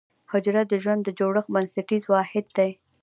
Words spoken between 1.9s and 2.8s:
واحد دی